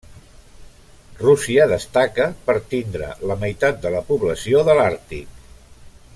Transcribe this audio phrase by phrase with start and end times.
[1.19, 5.41] Rússia destaca per tindre la meitat de la població de l'àrtic.